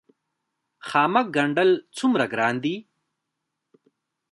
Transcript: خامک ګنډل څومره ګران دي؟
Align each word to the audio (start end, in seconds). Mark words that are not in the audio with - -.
خامک 0.87 1.27
ګنډل 1.35 1.69
څومره 1.97 2.25
ګران 2.33 2.55
دي؟ 2.63 2.75